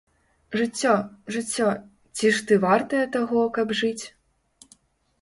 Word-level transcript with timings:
Жыццё, 0.61 0.95
жыццё, 1.35 1.69
ці 2.15 2.33
ж 2.39 2.49
ты 2.51 2.59
вартае 2.67 3.05
таго, 3.19 3.41
каб 3.59 3.67
жыць? 3.85 3.99